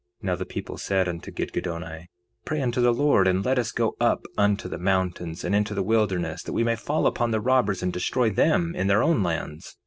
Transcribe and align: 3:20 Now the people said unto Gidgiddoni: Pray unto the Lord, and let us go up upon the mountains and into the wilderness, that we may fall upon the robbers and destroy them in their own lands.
3:20 0.23 0.25
Now 0.25 0.35
the 0.35 0.45
people 0.47 0.77
said 0.79 1.07
unto 1.07 1.31
Gidgiddoni: 1.31 2.07
Pray 2.43 2.59
unto 2.59 2.81
the 2.81 2.91
Lord, 2.91 3.27
and 3.27 3.45
let 3.45 3.59
us 3.59 3.71
go 3.71 3.95
up 3.99 4.25
upon 4.35 4.55
the 4.55 4.79
mountains 4.79 5.43
and 5.43 5.53
into 5.53 5.75
the 5.75 5.83
wilderness, 5.83 6.41
that 6.41 6.53
we 6.53 6.63
may 6.63 6.75
fall 6.75 7.05
upon 7.05 7.29
the 7.29 7.39
robbers 7.39 7.83
and 7.83 7.93
destroy 7.93 8.31
them 8.31 8.73
in 8.75 8.87
their 8.87 9.03
own 9.03 9.21
lands. 9.21 9.77